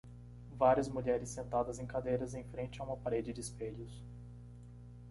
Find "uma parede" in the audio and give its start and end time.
2.83-3.31